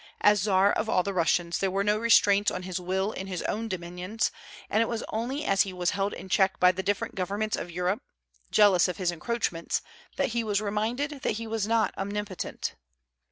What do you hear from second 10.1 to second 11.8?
that he was reminded that he was